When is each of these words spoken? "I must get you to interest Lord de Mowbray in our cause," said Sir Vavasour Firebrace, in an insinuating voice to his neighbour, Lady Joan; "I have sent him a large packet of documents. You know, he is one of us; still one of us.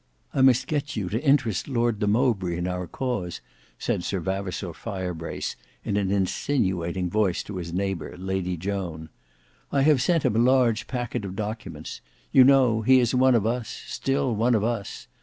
"I 0.33 0.41
must 0.41 0.65
get 0.65 0.95
you 0.95 1.09
to 1.09 1.23
interest 1.23 1.67
Lord 1.67 1.99
de 1.99 2.07
Mowbray 2.07 2.57
in 2.57 2.67
our 2.67 2.87
cause," 2.87 3.39
said 3.77 4.03
Sir 4.03 4.19
Vavasour 4.19 4.73
Firebrace, 4.73 5.55
in 5.85 5.95
an 5.95 6.09
insinuating 6.09 7.07
voice 7.07 7.43
to 7.43 7.57
his 7.57 7.71
neighbour, 7.71 8.15
Lady 8.17 8.57
Joan; 8.57 9.09
"I 9.71 9.83
have 9.83 10.01
sent 10.01 10.25
him 10.25 10.35
a 10.35 10.39
large 10.39 10.87
packet 10.87 11.23
of 11.23 11.35
documents. 11.35 12.01
You 12.31 12.43
know, 12.43 12.81
he 12.81 12.99
is 12.99 13.13
one 13.13 13.35
of 13.35 13.45
us; 13.45 13.69
still 13.69 14.33
one 14.33 14.55
of 14.55 14.63
us. 14.63 15.07